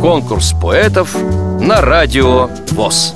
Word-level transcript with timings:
Конкурс 0.00 0.54
поэтов 0.60 1.14
на 1.60 1.80
радио 1.80 2.46
ВОЗ. 2.72 3.14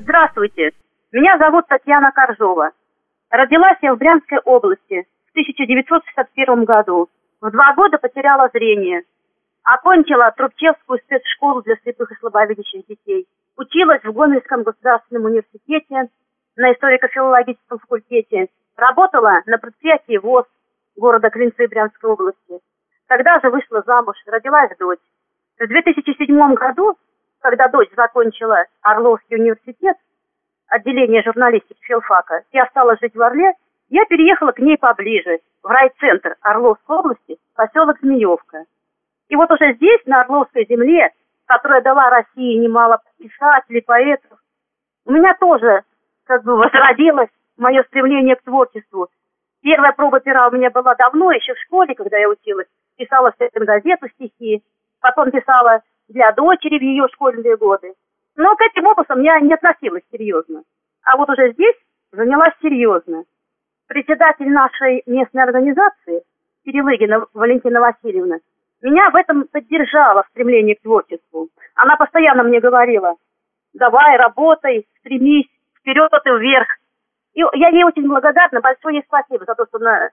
Здравствуйте, 0.00 0.72
меня 1.12 1.36
зовут 1.38 1.66
Татьяна 1.68 2.12
Коржова. 2.12 2.70
Родилась 3.30 3.78
я 3.82 3.94
в 3.94 3.98
Брянской 3.98 4.38
области 4.44 5.06
в 5.26 5.30
1961 5.32 6.64
году. 6.64 7.08
В 7.40 7.50
два 7.50 7.74
года 7.74 7.98
потеряла 7.98 8.48
зрение. 8.52 9.02
Окончила 9.64 10.32
Трубчевскую 10.36 10.98
спецшколу 11.00 11.62
для 11.62 11.76
слепых 11.82 12.10
и 12.12 12.16
слабовидящих 12.16 12.86
детей. 12.86 13.26
Училась 13.56 14.02
в 14.02 14.12
Гомельском 14.12 14.62
государственном 14.62 15.26
университете 15.26 16.08
на 16.56 16.72
историко-филологическом 16.72 17.78
факультете 17.78 18.48
Работала 18.76 19.42
на 19.46 19.58
предприятии 19.58 20.16
ВОЗ 20.16 20.46
города 20.96 21.30
Клинцы 21.30 21.68
Брянской 21.68 22.10
области. 22.10 22.60
Тогда 23.06 23.38
же 23.40 23.50
вышла 23.50 23.82
замуж, 23.86 24.16
родилась 24.26 24.70
дочь. 24.78 24.98
В 25.58 25.66
2007 25.66 26.54
году, 26.54 26.96
когда 27.40 27.68
дочь 27.68 27.90
закончила 27.94 28.64
Орловский 28.80 29.36
университет, 29.36 29.96
отделение 30.68 31.22
журналистики 31.22 31.78
филфака, 31.82 32.44
и 32.50 32.58
осталась 32.58 32.98
жить 33.00 33.14
в 33.14 33.20
Орле, 33.20 33.52
я 33.90 34.04
переехала 34.06 34.52
к 34.52 34.58
ней 34.58 34.78
поближе, 34.78 35.40
в 35.62 35.66
райцентр 35.66 36.36
Орловской 36.40 36.96
области, 36.96 37.36
поселок 37.54 37.98
Змеевка. 38.00 38.64
И 39.28 39.36
вот 39.36 39.50
уже 39.50 39.74
здесь, 39.74 40.00
на 40.06 40.22
Орловской 40.22 40.66
земле, 40.66 41.10
которая 41.46 41.82
дала 41.82 42.08
России 42.08 42.58
немало 42.58 43.00
писателей, 43.18 43.82
поэтов, 43.82 44.38
у 45.04 45.12
меня 45.12 45.34
тоже 45.38 45.84
как 46.24 46.44
бы 46.44 46.56
возродилась 46.56 47.30
мое 47.56 47.82
стремление 47.84 48.36
к 48.36 48.42
творчеству. 48.42 49.08
Первая 49.62 49.92
проба 49.92 50.20
пера 50.20 50.48
у 50.48 50.52
меня 50.52 50.70
была 50.70 50.94
давно, 50.94 51.30
еще 51.32 51.54
в 51.54 51.60
школе, 51.60 51.94
когда 51.94 52.18
я 52.18 52.28
училась. 52.28 52.66
Писала 52.96 53.32
в 53.32 53.64
газету 53.64 54.08
стихи, 54.08 54.62
потом 55.00 55.30
писала 55.30 55.82
для 56.08 56.32
дочери 56.32 56.78
в 56.78 56.82
ее 56.82 57.06
школьные 57.12 57.56
годы. 57.56 57.94
Но 58.36 58.56
к 58.56 58.60
этим 58.62 58.88
опусам 58.88 59.22
я 59.22 59.38
не 59.40 59.54
относилась 59.54 60.02
серьезно. 60.10 60.62
А 61.04 61.16
вот 61.16 61.28
уже 61.30 61.52
здесь 61.52 61.76
занялась 62.12 62.54
серьезно. 62.60 63.24
Председатель 63.88 64.50
нашей 64.50 65.02
местной 65.06 65.42
организации, 65.42 66.22
Перелыгина 66.64 67.26
Валентина 67.34 67.80
Васильевна, 67.80 68.38
меня 68.80 69.10
в 69.10 69.16
этом 69.16 69.44
поддержала 69.44 70.22
в 70.24 70.28
стремлении 70.28 70.74
к 70.74 70.82
творчеству. 70.82 71.48
Она 71.74 71.96
постоянно 71.96 72.42
мне 72.42 72.60
говорила, 72.60 73.16
давай, 73.74 74.16
работай, 74.16 74.86
стремись, 74.98 75.48
вперед 75.82 76.10
и 76.12 76.28
вверх. 76.30 76.68
И 77.34 77.40
я 77.40 77.68
ей 77.68 77.84
очень 77.84 78.08
благодарна, 78.08 78.60
большое 78.60 78.96
ей 78.96 79.04
спасибо 79.06 79.44
за 79.44 79.54
то, 79.54 79.66
что 79.66 79.78
она 79.78 80.10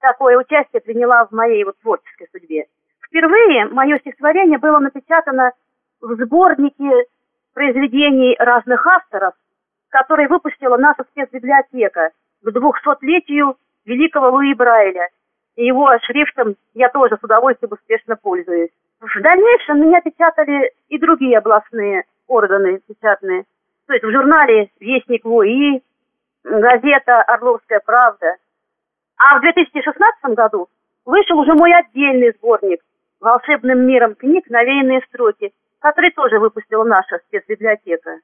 такое 0.00 0.38
участие 0.38 0.80
приняла 0.80 1.26
в 1.26 1.32
моей 1.32 1.62
вот 1.64 1.78
творческой 1.80 2.28
судьбе. 2.32 2.66
Впервые 3.06 3.66
мое 3.66 3.98
стихотворение 3.98 4.58
было 4.58 4.78
напечатано 4.78 5.52
в 6.00 6.14
сборнике 6.14 7.06
произведений 7.54 8.36
разных 8.38 8.86
авторов, 8.86 9.34
который 9.90 10.28
выпустила 10.28 10.76
наша 10.76 11.04
спецбиблиотека 11.10 12.10
к 12.42 12.48
200-летию 12.48 13.56
великого 13.84 14.30
Луи 14.30 14.54
Брайля. 14.54 15.08
И 15.56 15.66
его 15.66 15.90
шрифтом 16.04 16.54
я 16.74 16.88
тоже 16.88 17.18
с 17.20 17.24
удовольствием 17.24 17.72
успешно 17.72 18.16
пользуюсь. 18.16 18.70
В 19.00 19.20
дальнейшем 19.20 19.80
меня 19.80 20.00
печатали 20.00 20.72
и 20.88 20.98
другие 20.98 21.38
областные 21.38 22.04
органы 22.28 22.80
печатные. 22.86 23.44
То 23.90 23.94
есть 23.94 24.04
в 24.04 24.12
журнале 24.12 24.70
«Вестник 24.78 25.24
ВОИ», 25.24 25.82
газета 26.44 27.22
«Орловская 27.22 27.80
правда». 27.84 28.36
А 29.18 29.36
в 29.36 29.40
2016 29.40 30.36
году 30.36 30.68
вышел 31.04 31.36
уже 31.36 31.54
мой 31.54 31.74
отдельный 31.74 32.30
сборник 32.38 32.82
«Волшебным 33.18 33.80
миром 33.88 34.14
книг. 34.14 34.48
Навеянные 34.48 35.00
строки», 35.08 35.52
который 35.80 36.12
тоже 36.12 36.38
выпустила 36.38 36.84
наша 36.84 37.18
спецбиблиотека. 37.26 38.20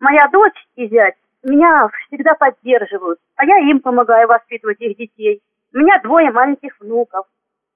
Моя 0.00 0.26
дочь 0.32 0.66
и 0.74 0.88
зять 0.88 1.14
меня 1.44 1.88
всегда 2.08 2.34
поддерживают, 2.34 3.20
а 3.36 3.44
я 3.44 3.58
им 3.70 3.78
помогаю 3.78 4.26
воспитывать 4.26 4.80
их 4.80 4.96
детей. 4.96 5.42
У 5.72 5.78
меня 5.78 6.00
двое 6.02 6.32
маленьких 6.32 6.72
внуков, 6.80 7.26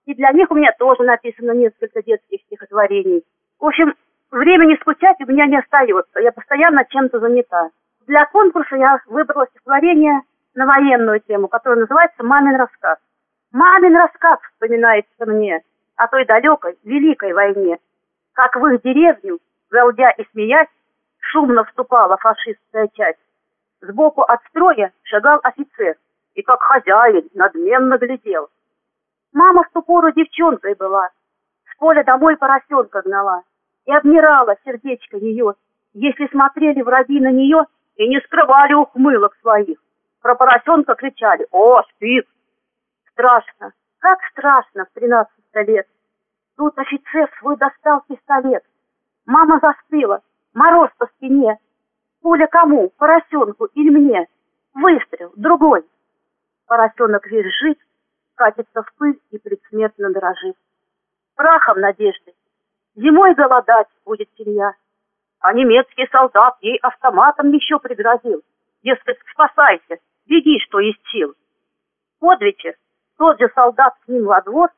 и 0.07 0.15
для 0.15 0.33
них 0.33 0.51
у 0.51 0.57
меня 0.57 0.73
тоже 0.77 1.05
написано 1.05 1.53
несколько 1.53 2.03
детских 2.03 2.41
стихотворений. 2.47 3.23
В 3.61 3.67
общем, 3.67 3.95
времени 4.31 4.77
скучать 4.81 5.17
у 5.21 5.27
меня 5.27 5.47
не 5.47 5.59
остается, 5.59 6.21
я 6.21 6.33
постоянно 6.33 6.85
чем-то 6.89 7.19
занята. 7.21 7.71
Для 8.07 8.27
конкурса 8.27 8.77
я 8.77 9.01
выбрала 9.07 9.47
стихотворение 9.49 10.23
на 10.55 10.67
военную 10.67 11.21
тему, 11.21 11.49
которое 11.49 11.81
называется 11.81 12.23
«Мамин 12.23 12.57
рассказ». 12.57 12.99
Мамин 13.53 13.97
рассказ 13.97 14.39
вспоминается 14.53 15.27
мне 15.27 15.63
о 15.97 16.09
той 16.09 16.25
далекой, 16.27 16.79
великой 16.85 17.33
войне, 17.33 17.79
как 18.33 18.57
в 18.57 18.67
их 18.67 18.83
деревню, 18.83 19.39
галдя 19.71 20.11
и 20.11 20.25
смеясь, 20.33 20.69
шумно 21.19 21.65
вступала 21.65 22.17
фашистская 22.17 22.89
часть. 22.95 23.19
Сбоку 23.81 24.23
от 24.23 24.41
строя 24.49 24.93
шагал 25.03 25.41
офицер 25.43 25.97
и 26.35 26.43
как 26.43 26.63
хозяин 26.63 27.29
надменно 27.35 27.99
глядел. 27.99 28.49
Мама 29.33 29.65
в 29.65 29.71
ту 29.73 29.83
пору 29.83 30.11
девчонкой 30.13 30.75
была, 30.75 31.11
с 31.71 31.77
поля 31.77 32.03
домой 32.05 32.37
поросенка 32.37 33.03
гнала, 33.03 33.43
и 33.89 33.93
обмирала 33.93 34.55
сердечко 34.65 35.17
ее, 35.17 35.55
если 35.95 36.29
смотрели 36.29 36.83
враги 36.83 37.19
на 37.19 37.33
нее— 37.33 37.65
и 37.99 38.09
не 38.09 38.21
скрывали 38.21 38.73
ухмылок 38.75 39.37
своих. 39.43 39.79
Про 40.23 40.35
поросенка 40.35 40.95
кричали 40.95 41.47
«О, 41.51 41.83
спит!» 41.83 42.27
Страшно, 43.13 43.73
как 43.99 44.19
страшно 44.31 44.87
в 44.87 44.91
тринадцать 44.95 45.35
лет. 45.55 45.87
Тут 46.57 46.79
офицер 46.79 47.31
свой 47.39 47.57
достал 47.57 48.03
пистолет. 48.09 48.65
Мама 49.27 49.59
застыла, 49.61 50.23
мороз 50.55 50.91
по 50.97 51.07
спине. 51.07 51.59
Пуля 52.23 52.47
кому, 52.47 52.91
поросенку 52.97 53.67
или 53.75 53.91
мне? 53.91 54.27
Выстрел, 54.75 55.33
другой. 55.37 55.85
Поросенок 56.67 57.27
визжит, 57.27 57.79
катится 58.37 58.83
в 58.83 58.93
пыль 58.95 59.21
и 59.31 59.39
предсмертно 59.39 60.11
дрожит. 60.13 60.57
Прахом 61.35 61.81
надежды. 61.81 62.33
Зимой 62.99 63.35
голодать 63.35 63.89
будет 64.05 64.29
семья 64.37 64.75
а 65.41 65.53
немецкий 65.53 66.07
солдат 66.11 66.57
ей 66.61 66.79
автоматом 66.79 67.51
еще 67.53 67.79
пригрозил. 67.79 68.43
Дескать, 68.83 69.19
спасайся, 69.33 69.99
беги, 70.27 70.59
что 70.61 70.81
есть 70.81 71.01
сил. 71.11 71.35
Под 72.21 72.41
вечер 72.41 72.75
тот 73.17 73.39
же 73.39 73.49
солдат 73.55 73.95
с 74.05 74.09
ним 74.09 74.25
во 74.25 74.41
двор 74.43 74.71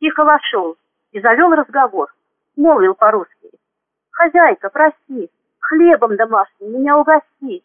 тихо 0.00 0.24
вошел 0.24 0.76
и 1.12 1.20
завел 1.20 1.52
разговор. 1.52 2.12
Молвил 2.56 2.94
по-русски. 2.94 3.50
«Хозяйка, 4.10 4.70
прости, 4.70 5.30
хлебом 5.58 6.16
домашним 6.16 6.72
меня 6.72 6.96
угости. 6.96 7.62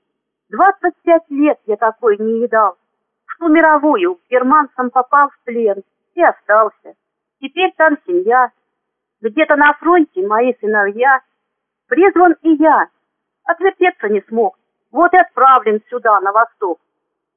Двадцать 0.49 0.95
пять 1.03 1.29
лет 1.29 1.59
я 1.66 1.78
такой 1.78 2.17
не 2.17 2.41
едал. 2.41 2.78
В 3.25 3.38
ту 3.38 3.47
мировую 3.47 4.19
германцам 4.29 4.89
попал 4.89 5.29
в 5.29 5.39
плен 5.45 5.81
и 6.13 6.22
остался. 6.22 6.95
Теперь 7.39 7.72
там 7.78 7.97
семья. 8.05 8.51
Где-то 9.21 9.55
на 9.55 9.73
фронте 9.73 10.25
мои 10.25 10.53
сыновья— 10.59 11.21
Призван 11.91 12.37
и 12.41 12.51
я. 12.55 12.87
Отвертеться 13.43 14.07
не 14.07 14.21
смог. 14.29 14.57
Вот 14.93 15.13
и 15.13 15.17
отправлен 15.17 15.81
сюда, 15.89 16.21
на 16.21 16.31
восток. 16.31 16.79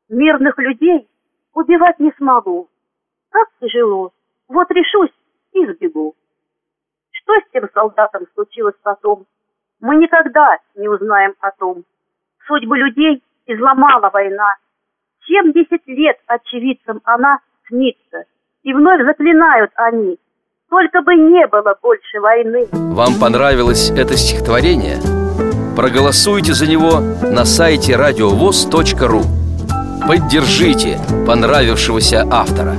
Мирных 0.08 0.56
людей 0.58 1.08
убивать 1.54 1.98
не 1.98 2.12
смогу. 2.12 2.68
Как 3.30 3.48
тяжело. 3.60 4.12
Вот 4.46 4.70
решусь 4.70 5.10
и 5.54 5.66
сбегу. 5.66 6.14
Что 7.10 7.32
с 7.34 7.50
тем 7.52 7.68
солдатом 7.74 8.26
случилось 8.34 8.76
потом? 8.84 9.26
Мы 9.80 9.96
никогда 9.96 10.58
не 10.76 10.88
узнаем 10.88 11.34
о 11.40 11.50
том. 11.50 11.82
Судьбы 12.46 12.78
людей 12.78 13.24
изломала 13.46 14.08
война. 14.10 14.54
Семьдесят 15.26 15.84
лет 15.88 16.20
очевидцам 16.28 17.00
она 17.02 17.40
снится. 17.66 18.26
И 18.62 18.72
вновь 18.72 19.02
заклинают 19.04 19.72
они, 19.74 20.20
только 20.74 21.02
бы 21.02 21.14
не 21.14 21.46
было 21.46 21.76
больше 21.80 22.18
войны. 22.20 22.66
Вам 22.72 23.14
понравилось 23.20 23.90
это 23.90 24.16
стихотворение? 24.16 24.98
Проголосуйте 25.76 26.52
за 26.52 26.66
него 26.66 26.98
на 27.22 27.44
сайте 27.44 27.94
радиовоз.ру 27.94 29.22
Поддержите 30.08 30.98
понравившегося 31.26 32.26
автора. 32.28 32.74